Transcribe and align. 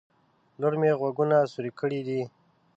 لور 0.59 0.73
مې 0.81 0.91
غوږونه 0.99 1.37
سوروي 1.51 1.71
کړي 1.79 1.99
دي 2.07 2.21